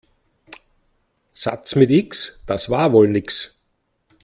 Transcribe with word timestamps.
Satz 1.35 1.75
mit 1.75 1.91
X, 1.91 2.41
das 2.47 2.71
war 2.71 2.91
wohl 2.91 3.07
nix. 3.07 3.53